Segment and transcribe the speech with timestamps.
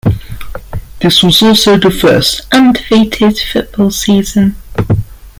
[1.01, 4.55] This was also the first undefeated football season.